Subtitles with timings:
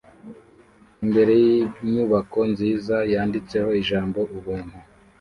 [1.03, 4.75] imbere yinyubako nziza yanditseho ijambo ubuntu